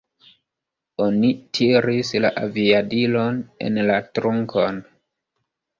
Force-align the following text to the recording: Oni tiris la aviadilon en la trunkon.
Oni 1.07 1.29
tiris 1.59 2.11
la 2.25 2.33
aviadilon 2.47 3.41
en 3.69 3.83
la 3.93 4.01
trunkon. 4.19 4.83